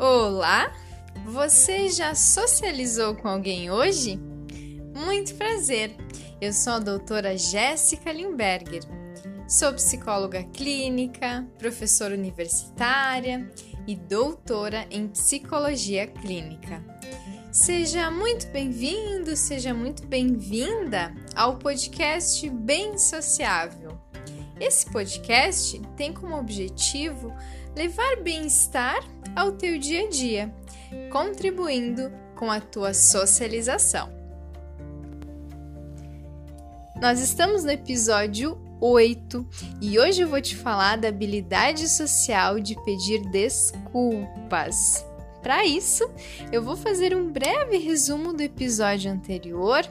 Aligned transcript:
Olá! 0.00 0.72
Você 1.26 1.88
já 1.88 2.14
socializou 2.14 3.16
com 3.16 3.26
alguém 3.26 3.68
hoje? 3.68 4.16
Muito 4.94 5.34
prazer! 5.34 5.96
Eu 6.40 6.52
sou 6.52 6.74
a 6.74 6.78
doutora 6.78 7.36
Jéssica 7.36 8.12
Limberger. 8.12 8.84
Sou 9.48 9.72
psicóloga 9.72 10.44
clínica, 10.44 11.44
professora 11.58 12.14
universitária 12.14 13.52
e 13.88 13.96
doutora 13.96 14.86
em 14.88 15.08
psicologia 15.08 16.06
clínica. 16.06 16.80
Seja 17.50 18.08
muito 18.08 18.46
bem-vindo, 18.52 19.34
seja 19.34 19.74
muito 19.74 20.06
bem-vinda 20.06 21.12
ao 21.34 21.58
podcast 21.58 22.48
Bem 22.48 22.96
Sociável. 22.96 23.98
Esse 24.60 24.86
podcast 24.90 25.80
tem 25.96 26.12
como 26.12 26.36
objetivo 26.36 27.32
levar 27.76 28.16
bem-estar 28.22 29.02
ao 29.36 29.52
teu 29.52 29.78
dia 29.78 30.06
a 30.06 30.08
dia, 30.08 30.54
contribuindo 31.10 32.12
com 32.34 32.50
a 32.50 32.60
tua 32.60 32.94
socialização. 32.94 34.16
Nós 37.00 37.20
estamos 37.20 37.62
no 37.62 37.70
episódio 37.70 38.58
8 38.80 39.46
e 39.80 39.98
hoje 39.98 40.22
eu 40.22 40.28
vou 40.28 40.40
te 40.40 40.56
falar 40.56 40.96
da 40.96 41.08
habilidade 41.08 41.88
social 41.88 42.60
de 42.60 42.74
pedir 42.84 43.22
desculpas. 43.30 45.04
Para 45.42 45.64
isso, 45.64 46.08
eu 46.50 46.62
vou 46.62 46.76
fazer 46.76 47.16
um 47.16 47.30
breve 47.30 47.78
resumo 47.78 48.32
do 48.32 48.42
episódio 48.42 49.10
anterior, 49.10 49.82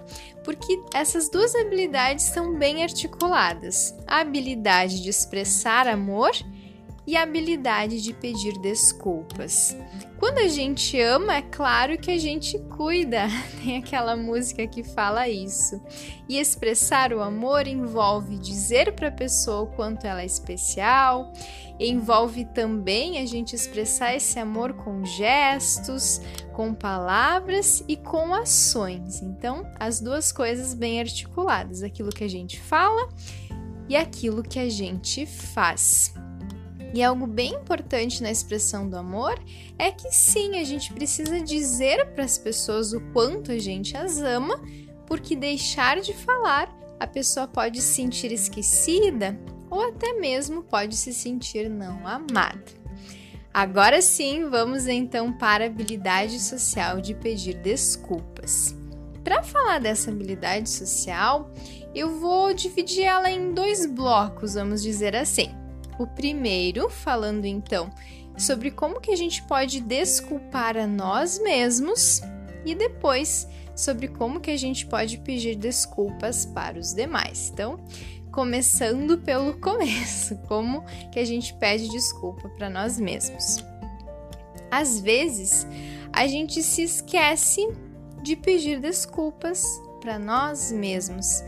porque 0.43 0.79
essas 0.93 1.29
duas 1.29 1.55
habilidades 1.55 2.25
são 2.25 2.53
bem 2.53 2.83
articuladas: 2.83 3.95
a 4.05 4.19
habilidade 4.19 5.01
de 5.01 5.09
expressar 5.09 5.87
amor 5.87 6.31
e 7.07 7.15
a 7.15 7.23
habilidade 7.23 8.01
de 8.01 8.13
pedir 8.13 8.59
desculpas. 8.59 9.75
Quando 10.19 10.39
a 10.39 10.47
gente 10.49 10.99
ama, 10.99 11.37
é 11.37 11.41
claro 11.41 11.97
que 11.97 12.11
a 12.11 12.17
gente 12.17 12.59
cuida, 12.75 13.27
tem 13.63 13.77
aquela 13.77 14.17
música 14.17 14.67
que 14.67 14.83
fala 14.83 15.29
isso. 15.29 15.81
E 16.27 16.37
expressar 16.37 17.13
o 17.13 17.21
amor 17.21 17.65
envolve 17.65 18.37
dizer 18.37 18.91
para 18.91 19.07
a 19.07 19.11
pessoa 19.11 19.61
o 19.61 19.67
quanto 19.67 20.05
ela 20.05 20.21
é 20.21 20.25
especial, 20.25 21.31
envolve 21.79 22.43
também 22.43 23.19
a 23.19 23.25
gente 23.25 23.55
expressar 23.55 24.13
esse 24.13 24.37
amor 24.37 24.73
com 24.73 25.05
gestos, 25.05 26.19
com 26.51 26.73
palavras 26.73 27.83
e 27.87 27.95
com 27.95 28.33
ações. 28.33 29.21
Então, 29.21 29.65
as 29.79 30.01
duas 30.01 30.33
coisas 30.33 30.73
bem 30.73 30.99
articuladas, 30.99 31.83
aquilo 31.83 32.09
que 32.09 32.23
a 32.25 32.29
gente 32.29 32.59
fala 32.59 33.07
e 33.87 33.95
aquilo 33.95 34.43
que 34.43 34.59
a 34.59 34.67
gente 34.67 35.25
faz. 35.25 36.13
E 36.97 37.03
algo 37.03 37.27
bem 37.27 37.53
importante 37.53 38.23
na 38.23 38.31
expressão 38.31 38.89
do 38.89 38.97
amor 38.97 39.39
é 39.77 39.91
que 39.91 40.09
sim, 40.09 40.57
a 40.57 40.63
gente 40.63 40.91
precisa 40.91 41.39
dizer 41.39 42.07
para 42.15 42.23
as 42.23 42.39
pessoas 42.39 42.91
o 42.91 42.99
quanto 43.13 43.51
a 43.51 43.59
gente 43.59 43.95
as 43.95 44.17
ama, 44.17 44.59
porque 45.05 45.35
deixar 45.35 46.01
de 46.01 46.11
falar, 46.11 46.75
a 46.99 47.05
pessoa 47.05 47.47
pode 47.47 47.83
se 47.83 47.93
sentir 47.93 48.31
esquecida 48.31 49.39
ou 49.69 49.89
até 49.89 50.13
mesmo 50.13 50.63
pode 50.63 50.95
se 50.95 51.13
sentir 51.13 51.69
não 51.69 52.07
amada. 52.07 52.65
Agora 53.53 54.01
sim, 54.01 54.49
vamos 54.49 54.87
então 54.87 55.31
para 55.31 55.65
a 55.65 55.67
habilidade 55.67 56.39
social 56.39 56.99
de 56.99 57.13
pedir 57.13 57.59
desculpas. 57.59 58.75
Para 59.23 59.43
falar 59.43 59.79
dessa 59.79 60.09
habilidade 60.09 60.67
social, 60.67 61.53
eu 61.93 62.19
vou 62.19 62.55
dividir 62.55 63.03
ela 63.03 63.29
em 63.29 63.53
dois 63.53 63.85
blocos, 63.85 64.55
vamos 64.55 64.81
dizer 64.81 65.15
assim. 65.15 65.66
O 65.97 66.05
primeiro, 66.05 66.89
falando 66.89 67.45
então 67.45 67.91
sobre 68.37 68.69
como 68.69 69.01
que 69.01 69.11
a 69.11 69.15
gente 69.15 69.41
pode 69.43 69.81
desculpar 69.81 70.77
a 70.77 70.85
nós 70.85 71.39
mesmos 71.39 72.21
e 72.63 72.75
depois 72.75 73.47
sobre 73.75 74.07
como 74.07 74.39
que 74.39 74.51
a 74.51 74.57
gente 74.57 74.85
pode 74.85 75.17
pedir 75.19 75.55
desculpas 75.55 76.45
para 76.45 76.79
os 76.79 76.93
demais. 76.93 77.49
Então, 77.51 77.79
começando 78.31 79.17
pelo 79.17 79.57
começo, 79.61 80.35
como 80.47 80.83
que 81.11 81.19
a 81.19 81.25
gente 81.25 81.53
pede 81.55 81.89
desculpa 81.89 82.49
para 82.49 82.69
nós 82.69 82.99
mesmos. 82.99 83.63
Às 84.69 84.99
vezes, 84.99 85.65
a 86.11 86.27
gente 86.27 86.61
se 86.61 86.83
esquece 86.83 87.67
de 88.21 88.35
pedir 88.35 88.79
desculpas 88.79 89.63
para 90.01 90.19
nós 90.19 90.71
mesmos. 90.71 91.43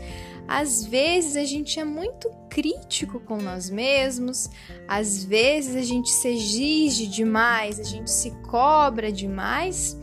Às 0.50 0.84
vezes 0.84 1.36
a 1.36 1.44
gente 1.44 1.78
é 1.78 1.84
muito 1.84 2.28
crítico 2.48 3.20
com 3.20 3.36
nós 3.36 3.70
mesmos, 3.70 4.50
às 4.88 5.24
vezes 5.24 5.76
a 5.76 5.82
gente 5.82 6.10
se 6.10 6.26
exige 6.26 7.06
demais, 7.06 7.78
a 7.78 7.84
gente 7.84 8.10
se 8.10 8.32
cobra 8.48 9.12
demais. 9.12 9.96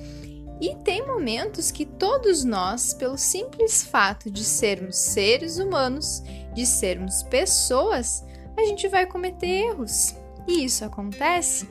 E 0.62 0.74
tem 0.86 1.06
momentos 1.06 1.70
que 1.70 1.86
todos 1.86 2.46
nós, 2.46 2.94
pelo 2.94 3.18
simples 3.18 3.84
fato 3.84 4.32
de 4.32 4.46
sermos 4.46 4.96
seres 4.96 5.58
humanos, 5.58 6.24
de 6.56 6.66
sermos 6.66 7.24
pessoas, 7.24 8.24
a 8.58 8.64
gente 8.64 8.88
vai 8.88 9.06
cometer 9.06 9.48
erros. 9.48 10.16
E 10.48 10.64
isso 10.64 10.86
acontece. 10.86 11.68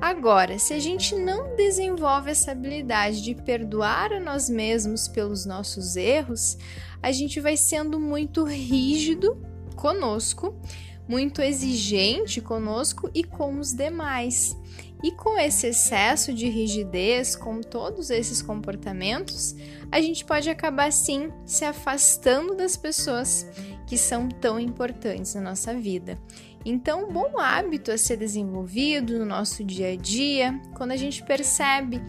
Agora, 0.00 0.56
se 0.58 0.72
a 0.72 0.78
gente 0.78 1.16
não 1.16 1.56
desenvolve 1.56 2.30
essa 2.30 2.52
habilidade 2.52 3.22
de 3.22 3.34
perdoar 3.34 4.12
a 4.12 4.20
nós 4.20 4.48
mesmos 4.48 5.08
pelos 5.08 5.44
nossos 5.44 5.96
erros, 5.96 6.56
a 7.04 7.12
gente 7.12 7.38
vai 7.38 7.54
sendo 7.54 8.00
muito 8.00 8.44
rígido 8.44 9.36
conosco, 9.76 10.58
muito 11.06 11.42
exigente 11.42 12.40
conosco 12.40 13.10
e 13.14 13.22
com 13.22 13.58
os 13.58 13.74
demais. 13.74 14.56
E 15.02 15.12
com 15.12 15.38
esse 15.38 15.66
excesso 15.66 16.32
de 16.32 16.48
rigidez, 16.48 17.36
com 17.36 17.60
todos 17.60 18.08
esses 18.08 18.40
comportamentos, 18.40 19.54
a 19.92 20.00
gente 20.00 20.24
pode 20.24 20.48
acabar 20.48 20.90
sim 20.90 21.30
se 21.44 21.66
afastando 21.66 22.54
das 22.54 22.74
pessoas 22.74 23.46
que 23.86 23.98
são 23.98 24.26
tão 24.26 24.58
importantes 24.58 25.34
na 25.34 25.42
nossa 25.42 25.74
vida. 25.74 26.18
Então, 26.64 27.04
um 27.04 27.12
bom 27.12 27.38
hábito 27.38 27.92
a 27.92 27.98
ser 27.98 28.16
desenvolvido 28.16 29.18
no 29.18 29.26
nosso 29.26 29.62
dia 29.62 29.92
a 29.92 29.96
dia, 29.96 30.58
quando 30.74 30.92
a 30.92 30.96
gente 30.96 31.22
percebe 31.22 32.00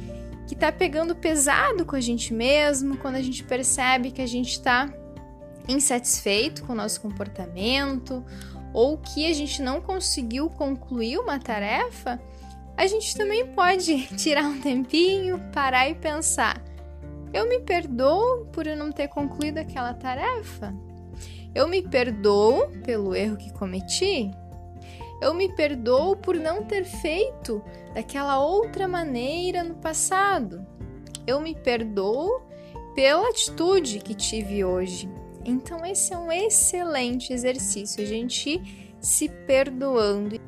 que 0.48 0.54
está 0.54 0.72
pegando 0.72 1.16
pesado 1.16 1.86
com 1.86 1.96
a 1.96 2.02
gente 2.02 2.34
mesmo, 2.34 2.98
quando 2.98 3.16
a 3.16 3.22
gente 3.22 3.44
percebe 3.44 4.12
que 4.12 4.22
a 4.22 4.28
gente 4.28 4.52
está 4.52 4.94
insatisfeito 5.68 6.64
com 6.64 6.74
o 6.74 6.76
nosso 6.76 7.02
comportamento 7.02 8.24
ou 8.74 8.98
que 8.98 9.26
a 9.26 9.34
gente 9.34 9.62
não 9.62 9.82
conseguiu 9.82 10.50
concluir 10.50 11.18
uma 11.18 11.40
tarefa, 11.40 12.22
a 12.78 12.86
gente 12.86 13.16
também 13.16 13.48
pode 13.48 14.08
tirar 14.18 14.44
um 14.44 14.60
tempinho, 14.60 15.40
parar 15.52 15.90
e 15.90 15.96
pensar: 15.96 16.62
eu 17.34 17.48
me 17.48 17.60
perdoo 17.60 18.46
por 18.52 18.68
eu 18.68 18.78
não 18.78 18.92
ter 18.92 19.08
concluído 19.08 19.58
aquela 19.58 19.94
tarefa? 19.94 20.74
Eu 21.54 21.70
me 21.70 21.82
perdoo 21.82 22.68
pelo 22.84 23.16
erro 23.16 23.38
que 23.38 23.52
cometi? 23.54 24.30
Eu 25.22 25.34
me 25.34 25.54
perdoo 25.54 26.16
por 26.16 26.36
não 26.36 26.64
ter 26.64 26.84
feito 26.84 27.64
daquela 27.94 28.40
outra 28.40 28.88
maneira 28.88 29.64
no 29.64 29.76
passado. 29.76 30.66
Eu 31.26 31.40
me 31.40 31.56
perdoo 31.56 32.42
pela 32.94 33.30
atitude 33.30 34.00
que 34.00 34.14
tive 34.14 34.64
hoje. 34.64 35.10
Então, 35.44 35.86
esse 35.86 36.14
é 36.14 36.18
um 36.18 36.32
excelente 36.32 37.32
exercício, 37.32 38.04
a 38.04 38.08
gente 38.08 38.96
se 39.00 39.30
perdoando. 39.30 40.40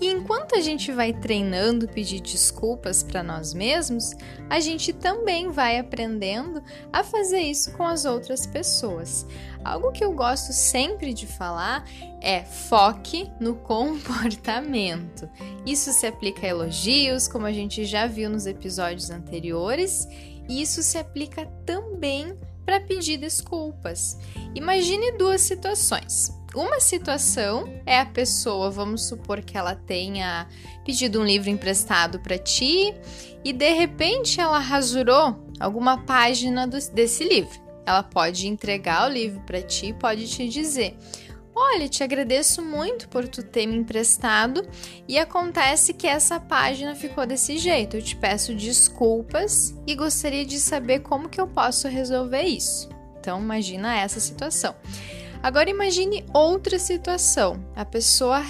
E 0.00 0.10
enquanto 0.10 0.54
a 0.54 0.60
gente 0.60 0.92
vai 0.92 1.12
treinando 1.12 1.88
pedir 1.88 2.20
desculpas 2.20 3.02
para 3.02 3.22
nós 3.22 3.54
mesmos, 3.54 4.10
a 4.50 4.60
gente 4.60 4.92
também 4.92 5.50
vai 5.50 5.78
aprendendo 5.78 6.62
a 6.92 7.02
fazer 7.02 7.40
isso 7.40 7.72
com 7.72 7.82
as 7.82 8.04
outras 8.04 8.46
pessoas. 8.46 9.26
Algo 9.64 9.92
que 9.92 10.04
eu 10.04 10.12
gosto 10.12 10.52
sempre 10.52 11.14
de 11.14 11.26
falar 11.26 11.84
é 12.20 12.44
foque 12.44 13.30
no 13.40 13.56
comportamento. 13.64 15.28
Isso 15.64 15.92
se 15.92 16.06
aplica 16.06 16.46
a 16.46 16.50
elogios, 16.50 17.26
como 17.26 17.46
a 17.46 17.52
gente 17.52 17.84
já 17.86 18.06
viu 18.06 18.28
nos 18.28 18.46
episódios 18.46 19.10
anteriores, 19.10 20.06
e 20.48 20.60
isso 20.60 20.82
se 20.82 20.98
aplica 20.98 21.46
também 21.64 22.38
para 22.66 22.80
pedir 22.80 23.16
desculpas. 23.16 24.18
Imagine 24.54 25.12
duas 25.12 25.40
situações. 25.40 26.36
Uma 26.54 26.80
situação 26.80 27.80
é 27.86 28.00
a 28.00 28.06
pessoa, 28.06 28.70
vamos 28.70 29.06
supor 29.06 29.42
que 29.42 29.56
ela 29.56 29.74
tenha 29.74 30.48
pedido 30.84 31.20
um 31.20 31.24
livro 31.24 31.48
emprestado 31.48 32.18
para 32.18 32.36
ti 32.36 32.94
e 33.44 33.52
de 33.52 33.72
repente 33.72 34.40
ela 34.40 34.58
rasurou 34.58 35.36
alguma 35.60 35.98
página 35.98 36.66
do, 36.66 36.78
desse 36.92 37.24
livro. 37.24 37.64
Ela 37.84 38.02
pode 38.02 38.48
entregar 38.48 39.08
o 39.08 39.12
livro 39.12 39.40
para 39.42 39.62
ti, 39.62 39.92
pode 39.92 40.26
te 40.28 40.48
dizer: 40.48 40.96
Olha, 41.58 41.88
te 41.88 42.04
agradeço 42.04 42.60
muito 42.60 43.08
por 43.08 43.26
tu 43.26 43.42
ter 43.42 43.66
me 43.66 43.76
emprestado 43.76 44.62
e 45.08 45.18
acontece 45.18 45.94
que 45.94 46.06
essa 46.06 46.38
página 46.38 46.94
ficou 46.94 47.26
desse 47.26 47.56
jeito. 47.56 47.96
Eu 47.96 48.02
te 48.02 48.14
peço 48.14 48.54
desculpas 48.54 49.74
e 49.86 49.94
gostaria 49.94 50.44
de 50.44 50.60
saber 50.60 51.00
como 51.00 51.30
que 51.30 51.40
eu 51.40 51.46
posso 51.46 51.88
resolver 51.88 52.42
isso. 52.42 52.90
Então, 53.18 53.40
imagina 53.40 53.98
essa 53.98 54.20
situação. 54.20 54.74
Agora 55.42 55.70
imagine 55.70 56.24
outra 56.34 56.78
situação. 56.78 57.64
A 57.74 57.84
pessoa 57.84 58.42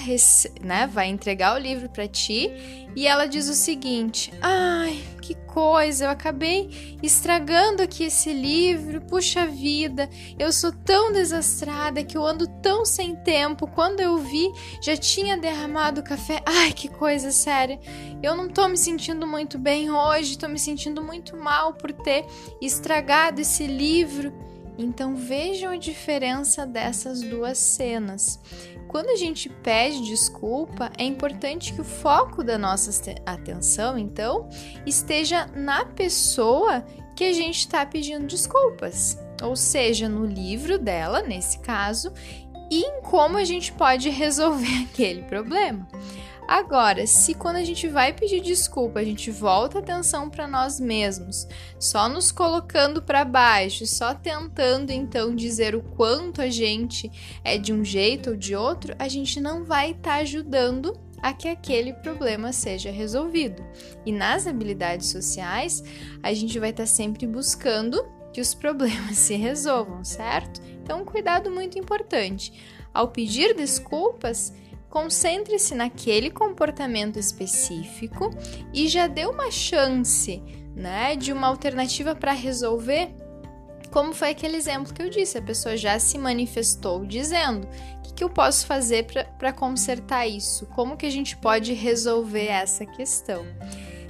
né, 0.60 0.86
vai 0.86 1.08
entregar 1.08 1.54
o 1.54 1.58
livro 1.58 1.88
para 1.88 2.08
ti 2.08 2.50
e 2.94 3.06
ela 3.06 3.26
diz 3.26 3.48
o 3.48 3.54
seguinte: 3.54 4.32
"Ai, 4.40 5.02
que 5.20 5.34
coisa, 5.46 6.04
eu 6.04 6.10
acabei 6.10 6.98
estragando 7.02 7.82
aqui 7.82 8.04
esse 8.04 8.32
livro. 8.32 9.00
Puxa 9.02 9.46
vida, 9.46 10.08
eu 10.38 10.52
sou 10.52 10.72
tão 10.72 11.12
desastrada 11.12 12.04
que 12.04 12.16
eu 12.16 12.24
ando 12.24 12.46
tão 12.60 12.84
sem 12.84 13.16
tempo. 13.16 13.66
Quando 13.66 14.00
eu 14.00 14.18
vi, 14.18 14.50
já 14.82 14.96
tinha 14.96 15.36
derramado 15.36 16.02
café. 16.02 16.42
Ai, 16.46 16.72
que 16.72 16.88
coisa 16.88 17.30
séria. 17.30 17.78
Eu 18.22 18.36
não 18.36 18.48
tô 18.48 18.68
me 18.68 18.76
sentindo 18.76 19.26
muito 19.26 19.58
bem 19.58 19.90
hoje, 19.90 20.38
tô 20.38 20.48
me 20.48 20.58
sentindo 20.58 21.02
muito 21.02 21.36
mal 21.36 21.74
por 21.74 21.92
ter 21.92 22.24
estragado 22.60 23.40
esse 23.40 23.66
livro." 23.66 24.32
Então 24.78 25.16
vejam 25.16 25.72
a 25.72 25.76
diferença 25.76 26.66
dessas 26.66 27.22
duas 27.22 27.58
cenas. 27.58 28.38
Quando 28.88 29.08
a 29.08 29.16
gente 29.16 29.48
pede 29.48 30.04
desculpa, 30.04 30.92
é 30.96 31.04
importante 31.04 31.72
que 31.72 31.80
o 31.80 31.84
foco 31.84 32.44
da 32.44 32.56
nossa 32.56 32.90
atenção, 33.24 33.98
então, 33.98 34.48
esteja 34.84 35.46
na 35.54 35.84
pessoa 35.84 36.84
que 37.14 37.24
a 37.24 37.32
gente 37.32 37.60
está 37.60 37.84
pedindo 37.84 38.26
desculpas, 38.26 39.18
ou 39.42 39.56
seja, 39.56 40.08
no 40.08 40.24
livro 40.24 40.78
dela, 40.78 41.22
nesse 41.22 41.58
caso, 41.60 42.12
e 42.70 42.82
em 42.82 43.00
como 43.00 43.38
a 43.38 43.44
gente 43.44 43.72
pode 43.72 44.08
resolver 44.10 44.84
aquele 44.90 45.22
problema. 45.22 45.86
Agora, 46.46 47.06
se 47.06 47.34
quando 47.34 47.56
a 47.56 47.64
gente 47.64 47.88
vai 47.88 48.12
pedir 48.12 48.40
desculpa, 48.40 49.00
a 49.00 49.04
gente 49.04 49.30
volta 49.30 49.78
a 49.78 49.82
atenção 49.82 50.30
para 50.30 50.46
nós 50.46 50.78
mesmos, 50.78 51.46
só 51.78 52.08
nos 52.08 52.30
colocando 52.30 53.02
para 53.02 53.24
baixo, 53.24 53.84
só 53.84 54.14
tentando 54.14 54.92
então 54.92 55.34
dizer 55.34 55.74
o 55.74 55.82
quanto 55.82 56.40
a 56.40 56.48
gente 56.48 57.10
é 57.42 57.58
de 57.58 57.72
um 57.72 57.84
jeito 57.84 58.30
ou 58.30 58.36
de 58.36 58.54
outro, 58.54 58.94
a 58.98 59.08
gente 59.08 59.40
não 59.40 59.64
vai 59.64 59.90
estar 59.90 60.10
tá 60.10 60.16
ajudando 60.16 60.96
a 61.20 61.32
que 61.32 61.48
aquele 61.48 61.92
problema 61.92 62.52
seja 62.52 62.90
resolvido. 62.90 63.64
E 64.04 64.12
nas 64.12 64.46
habilidades 64.46 65.08
sociais, 65.08 65.82
a 66.22 66.32
gente 66.32 66.58
vai 66.60 66.70
estar 66.70 66.84
tá 66.84 66.86
sempre 66.86 67.26
buscando 67.26 68.04
que 68.32 68.40
os 68.40 68.54
problemas 68.54 69.16
se 69.18 69.34
resolvam, 69.34 70.04
certo? 70.04 70.60
Então, 70.82 71.02
um 71.02 71.04
cuidado 71.04 71.50
muito 71.50 71.78
importante. 71.78 72.52
Ao 72.94 73.08
pedir 73.08 73.54
desculpas, 73.54 74.52
Concentre-se 74.96 75.74
naquele 75.74 76.30
comportamento 76.30 77.18
específico 77.18 78.30
e 78.72 78.88
já 78.88 79.06
dê 79.06 79.26
uma 79.26 79.50
chance, 79.50 80.42
né, 80.74 81.14
de 81.14 81.34
uma 81.34 81.48
alternativa 81.48 82.14
para 82.14 82.32
resolver. 82.32 83.10
Como 83.90 84.14
foi 84.14 84.30
aquele 84.30 84.56
exemplo 84.56 84.94
que 84.94 85.02
eu 85.02 85.10
disse, 85.10 85.36
a 85.36 85.42
pessoa 85.42 85.76
já 85.76 85.98
se 85.98 86.16
manifestou 86.16 87.04
dizendo: 87.04 87.68
o 87.98 88.02
que, 88.04 88.14
que 88.14 88.24
eu 88.24 88.30
posso 88.30 88.66
fazer 88.66 89.04
para 89.36 89.52
consertar 89.52 90.26
isso? 90.26 90.64
Como 90.68 90.96
que 90.96 91.04
a 91.04 91.10
gente 91.10 91.36
pode 91.36 91.74
resolver 91.74 92.46
essa 92.46 92.86
questão? 92.86 93.44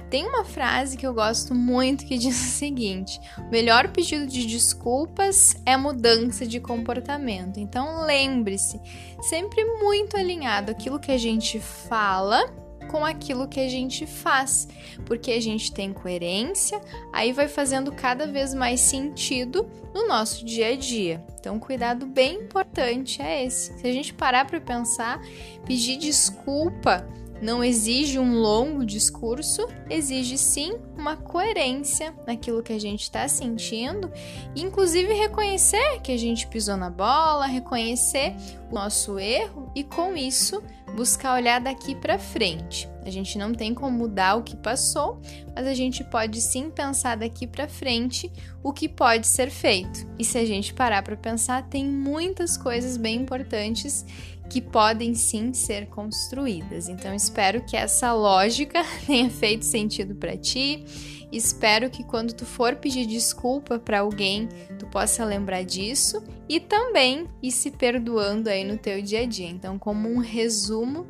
Tem 0.09 0.25
uma 0.25 0.45
frase 0.45 0.95
que 0.95 1.05
eu 1.05 1.13
gosto 1.13 1.53
muito 1.53 2.05
que 2.05 2.17
diz 2.17 2.39
o 2.39 2.51
seguinte: 2.51 3.19
o 3.37 3.49
melhor 3.49 3.89
pedido 3.89 4.25
de 4.25 4.45
desculpas 4.45 5.55
é 5.65 5.75
mudança 5.75 6.45
de 6.45 6.59
comportamento. 6.59 7.59
Então 7.59 8.05
lembre-se, 8.05 8.79
sempre 9.21 9.63
muito 9.81 10.15
alinhado 10.15 10.71
aquilo 10.71 10.99
que 10.99 11.11
a 11.11 11.17
gente 11.17 11.59
fala 11.59 12.45
com 12.87 13.05
aquilo 13.05 13.47
que 13.47 13.59
a 13.59 13.67
gente 13.67 14.05
faz, 14.05 14.67
porque 15.05 15.31
a 15.31 15.41
gente 15.41 15.73
tem 15.73 15.93
coerência, 15.93 16.81
aí 17.11 17.31
vai 17.33 17.47
fazendo 17.47 17.91
cada 17.91 18.25
vez 18.25 18.53
mais 18.53 18.79
sentido 18.79 19.69
no 19.93 20.07
nosso 20.07 20.45
dia 20.45 20.69
a 20.69 20.75
dia. 20.75 21.23
Então, 21.39 21.59
cuidado 21.59 22.05
bem 22.05 22.41
importante 22.41 23.21
é 23.21 23.45
esse. 23.45 23.77
Se 23.77 23.87
a 23.87 23.91
gente 23.91 24.13
parar 24.13 24.45
para 24.45 24.61
pensar, 24.61 25.21
pedir 25.65 25.97
desculpa 25.97 27.05
não 27.41 27.63
exige 27.63 28.19
um 28.19 28.39
longo 28.39 28.85
discurso, 28.85 29.67
exige 29.89 30.37
sim 30.37 30.73
uma 30.97 31.15
coerência 31.15 32.13
naquilo 32.25 32.63
que 32.63 32.73
a 32.73 32.79
gente 32.79 33.03
está 33.03 33.27
sentindo, 33.27 34.11
inclusive 34.55 35.13
reconhecer 35.13 36.01
que 36.01 36.11
a 36.11 36.17
gente 36.17 36.47
pisou 36.47 36.75
na 36.75 36.89
bola, 36.89 37.45
reconhecer 37.45 38.35
o 38.69 38.75
nosso 38.75 39.19
erro 39.19 39.71
e 39.75 39.83
com 39.83 40.15
isso 40.15 40.61
buscar 40.95 41.35
olhar 41.35 41.59
daqui 41.59 41.93
para 41.93 42.17
frente. 42.17 42.89
A 43.05 43.09
gente 43.09 43.37
não 43.37 43.53
tem 43.53 43.73
como 43.73 43.97
mudar 43.97 44.35
o 44.35 44.43
que 44.43 44.55
passou, 44.55 45.21
mas 45.55 45.65
a 45.65 45.73
gente 45.73 46.03
pode 46.03 46.41
sim 46.41 46.69
pensar 46.69 47.15
daqui 47.15 47.47
para 47.47 47.67
frente 47.67 48.31
o 48.61 48.73
que 48.73 48.89
pode 48.89 49.27
ser 49.27 49.49
feito. 49.49 50.05
E 50.19 50.25
se 50.25 50.37
a 50.37 50.45
gente 50.45 50.73
parar 50.73 51.01
para 51.03 51.15
pensar, 51.15 51.63
tem 51.69 51.85
muitas 51.85 52.57
coisas 52.57 52.97
bem 52.97 53.21
importantes 53.21 54.05
que 54.49 54.61
podem 54.61 55.13
sim 55.13 55.53
ser 55.53 55.87
construídas. 55.87 56.87
Então 56.87 57.13
espero 57.13 57.63
que 57.65 57.75
essa 57.75 58.13
lógica 58.13 58.83
tenha 59.05 59.29
feito 59.29 59.65
sentido 59.65 60.15
para 60.15 60.37
ti. 60.37 60.85
Espero 61.31 61.89
que 61.89 62.03
quando 62.03 62.33
tu 62.33 62.45
for 62.45 62.77
pedir 62.77 63.05
desculpa 63.05 63.77
para 63.77 63.99
alguém, 63.99 64.47
tu 64.79 64.87
possa 64.87 65.25
lembrar 65.25 65.63
disso 65.63 66.23
e 66.47 66.59
também 66.59 67.27
ir 67.43 67.51
se 67.51 67.69
perdoando 67.69 68.49
aí 68.49 68.63
no 68.63 68.77
teu 68.77 69.01
dia 69.01 69.21
a 69.21 69.25
dia. 69.25 69.49
Então, 69.49 69.77
como 69.77 70.07
um 70.07 70.19
resumo 70.19 71.05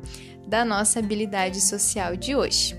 da 0.46 0.64
nossa 0.64 0.98
habilidade 0.98 1.60
social 1.60 2.16
de 2.16 2.34
hoje. 2.34 2.76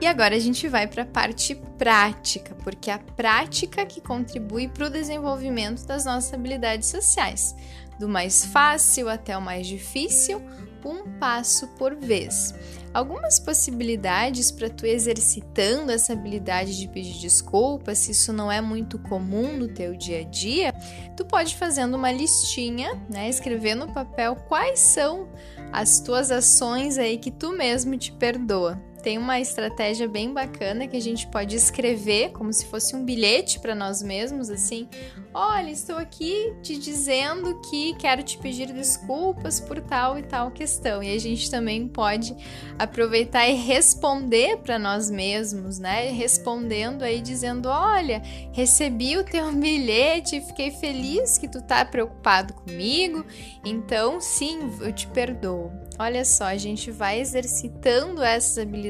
E 0.00 0.06
agora 0.06 0.34
a 0.34 0.38
gente 0.38 0.66
vai 0.66 0.86
para 0.86 1.02
a 1.02 1.06
parte 1.06 1.54
prática, 1.78 2.54
porque 2.64 2.90
é 2.90 2.94
a 2.94 2.98
prática 2.98 3.84
que 3.84 4.00
contribui 4.00 4.66
para 4.66 4.86
o 4.86 4.90
desenvolvimento 4.90 5.86
das 5.86 6.04
nossas 6.04 6.32
habilidades 6.32 6.88
sociais 6.88 7.54
do 8.00 8.08
mais 8.08 8.46
fácil 8.46 9.10
até 9.10 9.36
o 9.36 9.42
mais 9.42 9.66
difícil, 9.66 10.42
um 10.82 11.18
passo 11.18 11.68
por 11.76 11.94
vez. 11.94 12.54
Algumas 12.94 13.38
possibilidades 13.38 14.50
para 14.50 14.70
tu 14.70 14.86
exercitando 14.86 15.92
essa 15.92 16.14
habilidade 16.14 16.76
de 16.76 16.88
pedir 16.88 17.20
desculpas, 17.20 17.98
se 17.98 18.12
isso 18.12 18.32
não 18.32 18.50
é 18.50 18.60
muito 18.62 18.98
comum 18.98 19.56
no 19.56 19.68
teu 19.68 19.94
dia 19.94 20.20
a 20.20 20.24
dia, 20.24 20.72
tu 21.16 21.24
pode 21.24 21.54
fazendo 21.54 21.94
uma 21.94 22.10
listinha, 22.10 23.00
né, 23.08 23.28
escrever 23.28 23.74
no 23.74 23.92
papel 23.92 24.34
quais 24.48 24.80
são 24.80 25.28
as 25.70 26.00
tuas 26.00 26.30
ações 26.30 26.96
aí 26.96 27.18
que 27.18 27.30
tu 27.30 27.52
mesmo 27.52 27.96
te 27.96 28.10
perdoa 28.10 28.82
tem 29.00 29.18
uma 29.18 29.40
estratégia 29.40 30.06
bem 30.06 30.32
bacana 30.32 30.86
que 30.86 30.96
a 30.96 31.00
gente 31.00 31.26
pode 31.28 31.56
escrever 31.56 32.30
como 32.30 32.52
se 32.52 32.66
fosse 32.66 32.94
um 32.94 33.04
bilhete 33.04 33.58
para 33.58 33.74
nós 33.74 34.02
mesmos, 34.02 34.50
assim: 34.50 34.88
olha, 35.32 35.70
estou 35.70 35.96
aqui 35.96 36.54
te 36.62 36.76
dizendo 36.76 37.60
que 37.62 37.94
quero 37.94 38.22
te 38.22 38.38
pedir 38.38 38.72
desculpas 38.72 39.60
por 39.60 39.80
tal 39.80 40.18
e 40.18 40.22
tal 40.22 40.50
questão. 40.50 41.02
E 41.02 41.14
a 41.14 41.18
gente 41.18 41.50
também 41.50 41.88
pode 41.88 42.36
aproveitar 42.78 43.48
e 43.48 43.54
responder 43.54 44.58
para 44.58 44.78
nós 44.78 45.10
mesmos, 45.10 45.78
né? 45.78 46.10
Respondendo 46.10 47.02
aí 47.02 47.20
dizendo: 47.20 47.68
olha, 47.68 48.22
recebi 48.52 49.16
o 49.16 49.24
teu 49.24 49.50
bilhete, 49.52 50.40
fiquei 50.40 50.70
feliz 50.70 51.38
que 51.38 51.48
tu 51.48 51.62
tá 51.62 51.84
preocupado 51.84 52.54
comigo, 52.54 53.24
então 53.64 54.20
sim, 54.20 54.70
eu 54.80 54.92
te 54.92 55.06
perdoo. 55.08 55.72
Olha 55.98 56.24
só, 56.24 56.44
a 56.44 56.56
gente 56.56 56.90
vai 56.90 57.20
exercitando 57.20 58.22
essas 58.22 58.56
habilidades, 58.56 58.89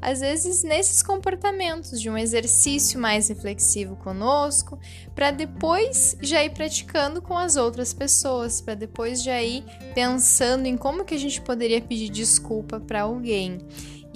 às 0.00 0.20
vezes 0.20 0.62
nesses 0.62 1.02
comportamentos 1.02 2.00
de 2.00 2.10
um 2.10 2.16
exercício 2.16 2.98
mais 2.98 3.28
reflexivo 3.28 3.96
conosco, 3.96 4.78
para 5.14 5.30
depois 5.30 6.16
já 6.20 6.44
ir 6.44 6.50
praticando 6.50 7.20
com 7.22 7.36
as 7.36 7.56
outras 7.56 7.92
pessoas, 7.92 8.60
para 8.60 8.74
depois 8.74 9.22
já 9.22 9.42
ir 9.42 9.64
pensando 9.94 10.66
em 10.66 10.76
como 10.76 11.04
que 11.04 11.14
a 11.14 11.18
gente 11.18 11.40
poderia 11.40 11.80
pedir 11.80 12.08
desculpa 12.08 12.80
para 12.80 13.02
alguém. 13.02 13.66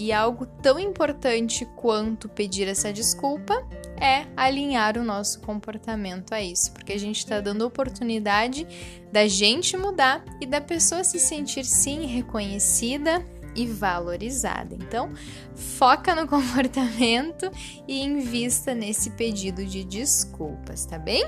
E 0.00 0.12
algo 0.12 0.46
tão 0.46 0.78
importante 0.78 1.66
quanto 1.76 2.26
pedir 2.26 2.66
essa 2.66 2.90
desculpa 2.90 3.62
é 4.00 4.24
alinhar 4.34 4.96
o 4.96 5.04
nosso 5.04 5.40
comportamento 5.40 6.32
a 6.32 6.40
isso, 6.40 6.72
porque 6.72 6.94
a 6.94 6.98
gente 6.98 7.18
está 7.18 7.38
dando 7.38 7.66
oportunidade 7.66 8.66
da 9.12 9.28
gente 9.28 9.76
mudar 9.76 10.24
e 10.40 10.46
da 10.46 10.58
pessoa 10.58 11.04
se 11.04 11.18
sentir 11.18 11.66
sim 11.66 12.06
reconhecida 12.06 13.22
e 13.54 13.66
valorizada. 13.66 14.74
Então, 14.74 15.12
foca 15.54 16.14
no 16.14 16.26
comportamento 16.28 17.50
e 17.86 18.02
invista 18.02 18.74
nesse 18.74 19.10
pedido 19.10 19.64
de 19.64 19.84
desculpas, 19.84 20.86
tá 20.86 20.98
bem? 20.98 21.24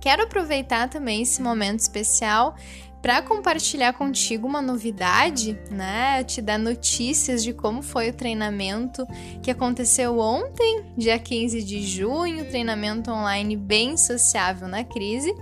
Quero 0.00 0.24
aproveitar 0.24 0.88
também 0.88 1.22
esse 1.22 1.40
momento 1.40 1.80
especial 1.80 2.56
para 3.02 3.20
compartilhar 3.20 3.92
contigo 3.94 4.46
uma 4.46 4.62
novidade, 4.62 5.58
né? 5.68 6.22
Te 6.22 6.40
dar 6.40 6.56
notícias 6.56 7.42
de 7.42 7.52
como 7.52 7.82
foi 7.82 8.10
o 8.10 8.12
treinamento 8.14 9.04
que 9.42 9.50
aconteceu 9.50 10.20
ontem, 10.20 10.84
dia 10.96 11.18
15 11.18 11.64
de 11.64 11.84
junho, 11.84 12.48
treinamento 12.48 13.10
online 13.10 13.56
bem 13.56 13.96
sociável 13.96 14.68
na 14.68 14.84
crise. 14.84 15.34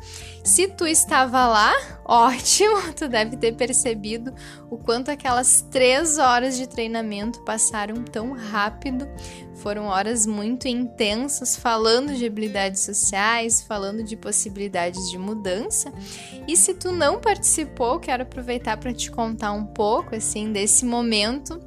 Se 0.42 0.68
tu 0.68 0.86
estava 0.86 1.46
lá, 1.46 1.74
ótimo, 2.02 2.94
tu 2.94 3.06
deve 3.06 3.36
ter 3.36 3.52
percebido 3.52 4.32
o 4.70 4.78
quanto 4.78 5.10
aquelas 5.10 5.60
três 5.70 6.16
horas 6.16 6.56
de 6.56 6.66
treinamento 6.66 7.44
passaram 7.44 8.02
tão 8.02 8.32
rápido. 8.32 9.06
Foram 9.62 9.86
horas 9.86 10.26
muito 10.26 10.66
intensas, 10.66 11.56
falando 11.56 12.14
de 12.14 12.24
habilidades 12.24 12.80
sociais, 12.80 13.60
falando 13.60 14.02
de 14.02 14.16
possibilidades 14.16 15.10
de 15.10 15.18
mudança. 15.18 15.92
E 16.48 16.56
se 16.56 16.74
tu 16.74 16.90
não 16.92 17.20
participou, 17.20 18.00
quero 18.00 18.22
aproveitar 18.22 18.76
para 18.78 18.92
te 18.92 19.10
contar 19.10 19.52
um 19.52 19.66
pouco 19.66 20.14
assim 20.14 20.50
desse 20.50 20.84
momento. 20.84 21.60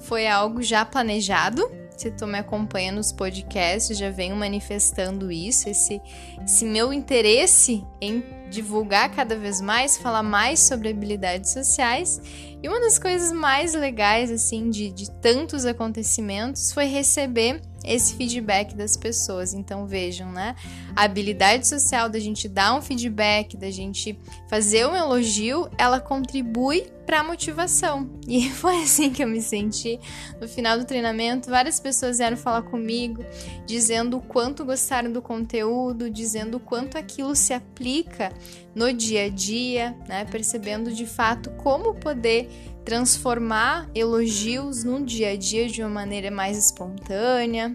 Foi 0.00 0.26
algo 0.26 0.62
já 0.62 0.84
planejado, 0.84 1.70
se 1.96 2.10
tu 2.10 2.26
me 2.26 2.38
acompanha 2.38 2.92
nos 2.92 3.10
podcasts, 3.10 3.96
já 3.96 4.10
venho 4.10 4.36
manifestando 4.36 5.32
isso, 5.32 5.68
esse, 5.68 6.00
esse 6.44 6.64
meu 6.64 6.92
interesse 6.92 7.82
em 8.00 8.22
divulgar 8.50 9.10
cada 9.10 9.36
vez 9.36 9.60
mais, 9.60 9.96
falar 9.96 10.22
mais 10.22 10.60
sobre 10.60 10.90
habilidades 10.90 11.52
sociais. 11.52 12.20
E 12.66 12.68
uma 12.68 12.80
das 12.80 12.98
coisas 12.98 13.30
mais 13.30 13.74
legais, 13.74 14.28
assim, 14.28 14.70
de, 14.70 14.90
de 14.90 15.08
tantos 15.20 15.64
acontecimentos 15.64 16.72
foi 16.72 16.86
receber 16.86 17.62
esse 17.86 18.14
feedback 18.14 18.74
das 18.74 18.96
pessoas. 18.96 19.54
Então 19.54 19.86
vejam, 19.86 20.30
né? 20.32 20.54
A 20.94 21.04
habilidade 21.04 21.66
social 21.66 22.08
da 22.08 22.18
gente 22.18 22.48
dar 22.48 22.74
um 22.74 22.82
feedback, 22.82 23.56
da 23.56 23.70
gente 23.70 24.18
fazer 24.48 24.86
um 24.86 24.94
elogio, 24.94 25.70
ela 25.78 26.00
contribui 26.00 26.90
para 27.06 27.20
a 27.20 27.22
motivação. 27.22 28.10
E 28.26 28.50
foi 28.50 28.82
assim 28.82 29.12
que 29.12 29.22
eu 29.22 29.28
me 29.28 29.40
senti 29.40 30.00
no 30.40 30.48
final 30.48 30.76
do 30.76 30.84
treinamento. 30.84 31.48
Várias 31.48 31.78
pessoas 31.78 32.18
vieram 32.18 32.36
falar 32.36 32.62
comigo, 32.62 33.24
dizendo 33.64 34.16
o 34.16 34.20
quanto 34.20 34.64
gostaram 34.64 35.12
do 35.12 35.22
conteúdo, 35.22 36.10
dizendo 36.10 36.56
o 36.56 36.60
quanto 36.60 36.98
aquilo 36.98 37.36
se 37.36 37.52
aplica 37.52 38.32
no 38.74 38.92
dia 38.92 39.26
a 39.26 39.28
dia, 39.28 39.96
né? 40.08 40.24
Percebendo 40.24 40.92
de 40.92 41.06
fato 41.06 41.50
como 41.50 41.94
poder 41.94 42.50
transformar 42.86 43.90
elogios 43.96 44.84
no 44.84 45.04
dia 45.04 45.32
a 45.32 45.36
dia 45.36 45.68
de 45.68 45.82
uma 45.82 45.90
maneira 45.90 46.30
mais 46.30 46.56
espontânea. 46.56 47.72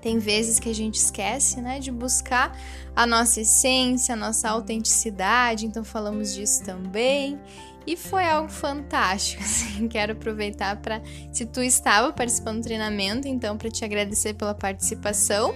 Tem 0.00 0.20
vezes 0.20 0.60
que 0.60 0.68
a 0.68 0.74
gente 0.74 0.94
esquece, 0.94 1.60
né, 1.60 1.80
de 1.80 1.90
buscar 1.90 2.56
a 2.94 3.04
nossa 3.04 3.40
essência, 3.40 4.14
a 4.14 4.16
nossa 4.16 4.48
autenticidade, 4.48 5.66
então 5.66 5.82
falamos 5.82 6.32
disso 6.32 6.62
também. 6.62 7.40
E 7.86 7.96
foi 7.96 8.24
algo 8.24 8.48
fantástico, 8.48 9.42
assim. 9.44 9.88
Quero 9.88 10.12
aproveitar 10.12 10.76
para, 10.76 11.00
se 11.32 11.46
tu 11.46 11.62
estava 11.62 12.12
participando 12.12 12.58
do 12.58 12.64
treinamento, 12.64 13.28
então 13.28 13.56
para 13.56 13.70
te 13.70 13.84
agradecer 13.84 14.34
pela 14.34 14.54
participação. 14.54 15.54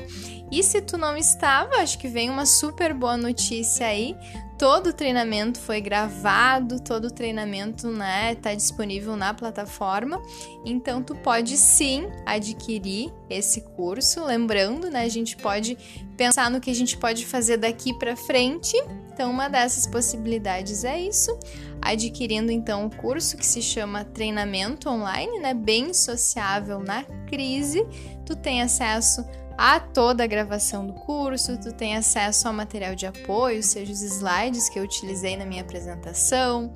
E 0.51 0.63
se 0.63 0.81
tu 0.81 0.97
não 0.97 1.17
estava, 1.17 1.77
acho 1.77 1.99
que 1.99 2.09
vem 2.09 2.31
uma 2.31 2.47
super 2.47 2.93
boa 2.93 3.17
notícia 3.17 3.87
aí 3.87 4.17
todo 4.61 4.89
o 4.89 4.93
treinamento 4.93 5.59
foi 5.59 5.81
gravado, 5.81 6.81
todo 6.81 7.07
o 7.07 7.11
treinamento, 7.11 7.89
né, 7.89 8.35
tá 8.35 8.53
disponível 8.53 9.17
na 9.17 9.33
plataforma. 9.33 10.23
Então 10.67 11.03
tu 11.03 11.15
pode 11.15 11.57
sim 11.57 12.07
adquirir 12.27 13.11
esse 13.31 13.63
curso, 13.63 14.23
lembrando, 14.23 14.91
né, 14.91 15.05
a 15.05 15.09
gente 15.09 15.35
pode 15.35 15.79
pensar 16.15 16.51
no 16.51 16.61
que 16.61 16.71
a 16.71 16.75
gente 16.75 16.99
pode 16.99 17.25
fazer 17.25 17.57
daqui 17.57 17.95
para 17.95 18.15
frente. 18.15 18.77
Então 19.21 19.31
uma 19.31 19.49
dessas 19.49 19.87
possibilidades 19.87 20.83
é 20.83 20.99
isso, 20.99 21.39
adquirindo 21.83 22.51
então 22.51 22.87
o 22.87 22.91
curso 22.91 23.37
que 23.37 23.45
se 23.45 23.61
chama 23.61 24.03
Treinamento 24.03 24.89
Online, 24.89 25.41
né, 25.41 25.53
bem 25.53 25.93
sociável 25.93 26.81
na 26.81 27.03
crise. 27.29 27.87
Tu 28.25 28.35
tem 28.35 28.63
acesso 28.63 29.23
a 29.59 29.79
toda 29.79 30.25
a 30.25 30.27
gravação 30.27 30.87
do 30.87 30.95
curso, 30.95 31.61
tu 31.61 31.71
tem 31.71 31.99
acesso 31.99 32.49
ao 32.49 32.55
material 32.55 32.95
de 32.95 33.05
apoio, 33.05 33.63
seja 33.63 33.93
os 33.93 34.01
slides 34.01 34.71
que 34.71 34.79
eu 34.79 34.85
utilizei 34.85 35.37
na 35.37 35.45
minha 35.45 35.61
apresentação, 35.61 36.75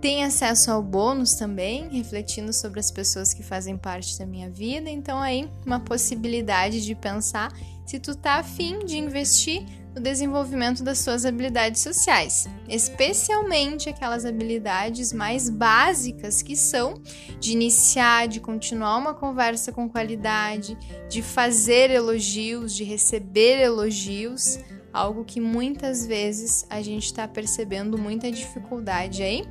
tem 0.00 0.22
acesso 0.22 0.70
ao 0.70 0.84
bônus 0.84 1.34
também, 1.34 1.88
refletindo 1.88 2.52
sobre 2.52 2.78
as 2.78 2.92
pessoas 2.92 3.34
que 3.34 3.42
fazem 3.42 3.76
parte 3.76 4.16
da 4.20 4.24
minha 4.24 4.48
vida. 4.48 4.88
Então 4.88 5.18
aí 5.18 5.50
uma 5.66 5.80
possibilidade 5.80 6.84
de 6.84 6.94
pensar 6.94 7.52
se 7.84 7.98
tu 7.98 8.14
tá 8.14 8.34
afim 8.34 8.84
de 8.84 8.96
investir 8.96 9.66
no 9.94 10.00
desenvolvimento 10.00 10.82
das 10.82 10.98
suas 10.98 11.24
habilidades 11.26 11.82
sociais, 11.82 12.48
especialmente 12.68 13.88
aquelas 13.88 14.24
habilidades 14.24 15.12
mais 15.12 15.50
básicas 15.50 16.42
que 16.42 16.56
são 16.56 16.94
de 17.38 17.52
iniciar, 17.52 18.26
de 18.26 18.40
continuar 18.40 18.96
uma 18.96 19.14
conversa 19.14 19.70
com 19.70 19.88
qualidade, 19.88 20.76
de 21.08 21.20
fazer 21.20 21.90
elogios, 21.90 22.74
de 22.74 22.84
receber 22.84 23.60
elogios, 23.60 24.58
algo 24.92 25.24
que 25.24 25.40
muitas 25.40 26.06
vezes 26.06 26.66
a 26.70 26.80
gente 26.80 27.04
está 27.04 27.28
percebendo 27.28 27.98
muita 27.98 28.30
dificuldade 28.30 29.22
aí 29.22 29.44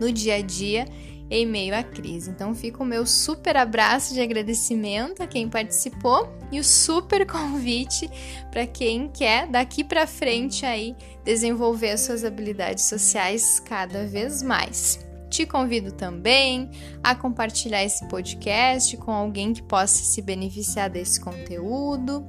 no 0.00 0.10
dia 0.10 0.36
a 0.36 0.42
dia 0.42 0.86
em 1.30 1.46
meio 1.46 1.74
à 1.74 1.82
crise. 1.82 2.30
Então 2.30 2.54
fica 2.54 2.82
o 2.82 2.86
meu 2.86 3.06
super 3.06 3.56
abraço 3.56 4.14
de 4.14 4.20
agradecimento 4.20 5.22
a 5.22 5.26
quem 5.26 5.48
participou 5.48 6.32
e 6.50 6.58
o 6.58 6.64
super 6.64 7.26
convite 7.28 8.10
para 8.50 8.66
quem 8.66 9.08
quer 9.08 9.46
daqui 9.46 9.84
para 9.84 10.06
frente 10.06 10.64
aí 10.64 10.96
desenvolver 11.24 11.90
as 11.90 12.00
suas 12.00 12.24
habilidades 12.24 12.84
sociais 12.84 13.60
cada 13.60 14.06
vez 14.06 14.42
mais. 14.42 15.06
Te 15.28 15.44
convido 15.44 15.92
também 15.92 16.70
a 17.02 17.14
compartilhar 17.14 17.84
esse 17.84 18.08
podcast 18.08 18.96
com 18.96 19.12
alguém 19.12 19.52
que 19.52 19.62
possa 19.62 20.02
se 20.02 20.22
beneficiar 20.22 20.88
desse 20.88 21.20
conteúdo. 21.20 22.26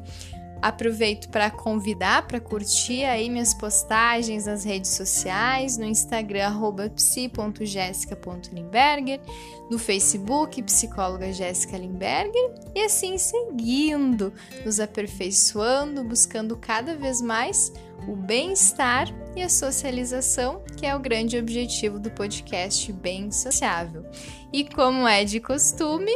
Aproveito 0.61 1.29
para 1.29 1.49
convidar 1.49 2.27
para 2.27 2.37
curtir 2.39 3.03
aí 3.05 3.27
minhas 3.29 3.53
postagens 3.53 4.45
nas 4.45 4.65
redes 4.65 4.91
sociais, 4.91 5.77
no 5.77 5.85
Instagram 5.85 6.53
psi.jessica.limberger, 6.93 9.21
no 9.69 9.79
Facebook 9.79 10.61
psicóloga 10.63 11.31
Jéssica 11.31 11.77
Limberger 11.77 12.55
e 12.75 12.81
assim 12.81 13.17
seguindo, 13.17 14.33
nos 14.65 14.81
aperfeiçoando, 14.81 16.03
buscando 16.03 16.57
cada 16.57 16.93
vez 16.95 17.21
mais 17.21 17.71
o 18.07 18.15
bem-estar 18.15 19.07
e 19.35 19.41
a 19.41 19.49
socialização, 19.49 20.61
que 20.75 20.85
é 20.85 20.95
o 20.95 20.99
grande 20.99 21.37
objetivo 21.37 21.99
do 21.99 22.11
podcast 22.11 22.91
Bem 22.91 23.31
Sociável. 23.31 24.05
E 24.51 24.65
como 24.65 25.07
é 25.07 25.23
de 25.23 25.39
costume, 25.39 26.11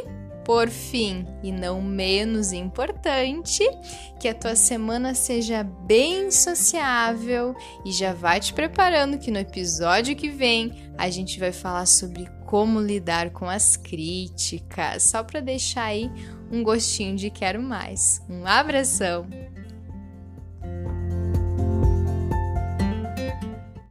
por 0.46 0.70
fim, 0.70 1.26
e 1.42 1.52
não 1.52 1.82
menos 1.82 2.52
importante, 2.52 3.64
que 4.20 4.28
a 4.28 4.34
tua 4.34 4.56
semana 4.56 5.14
seja 5.16 5.64
bem 5.64 6.32
sociável 6.32 7.56
e 7.86 7.92
já 7.92 8.14
vai 8.14 8.40
te 8.40 8.54
preparando 8.54 9.18
que 9.18 9.32
no 9.32 9.40
episódio 9.40 10.16
que 10.16 10.30
vem 10.30 10.92
a 10.98 11.10
gente 11.10 11.40
vai 11.40 11.52
falar 11.52 11.86
sobre 11.86 12.28
como 12.46 12.80
lidar 12.80 13.32
com 13.32 13.50
as 13.50 13.76
críticas, 13.76 15.04
só 15.04 15.24
para 15.24 15.40
deixar 15.40 15.86
aí 15.86 16.12
um 16.52 16.62
gostinho 16.62 17.16
de 17.16 17.30
quero 17.30 17.62
mais. 17.62 18.22
Um 18.30 18.46
abração. 18.46 19.28